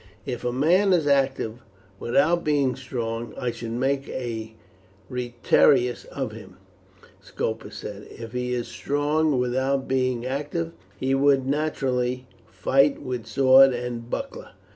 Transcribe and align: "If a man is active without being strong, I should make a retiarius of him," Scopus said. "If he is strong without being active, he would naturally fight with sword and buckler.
"If 0.25 0.43
a 0.43 0.51
man 0.51 0.93
is 0.93 1.05
active 1.05 1.59
without 1.99 2.43
being 2.43 2.75
strong, 2.75 3.35
I 3.37 3.51
should 3.51 3.69
make 3.73 4.09
a 4.09 4.55
retiarius 5.11 6.07
of 6.07 6.31
him," 6.31 6.57
Scopus 7.21 7.75
said. 7.75 8.07
"If 8.09 8.31
he 8.31 8.51
is 8.51 8.67
strong 8.67 9.37
without 9.37 9.87
being 9.87 10.25
active, 10.25 10.71
he 10.97 11.13
would 11.13 11.45
naturally 11.45 12.25
fight 12.47 12.99
with 12.99 13.27
sword 13.27 13.73
and 13.75 14.09
buckler. 14.09 14.53